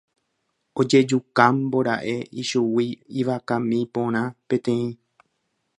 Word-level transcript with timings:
Ojejukámbora'e 0.83 2.15
ichugui 2.45 2.89
ivakami 3.25 3.79
porã 3.95 4.21
peteĩ. 4.47 4.89